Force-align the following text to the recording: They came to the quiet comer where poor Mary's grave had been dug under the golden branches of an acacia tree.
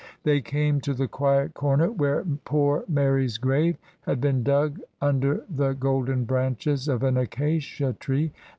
They 0.23 0.41
came 0.41 0.81
to 0.81 0.95
the 0.95 1.07
quiet 1.07 1.53
comer 1.53 1.91
where 1.91 2.25
poor 2.43 2.85
Mary's 2.87 3.37
grave 3.37 3.77
had 4.07 4.19
been 4.19 4.41
dug 4.41 4.79
under 4.99 5.43
the 5.47 5.73
golden 5.73 6.25
branches 6.25 6.87
of 6.87 7.03
an 7.03 7.17
acacia 7.17 7.93
tree. 7.93 8.31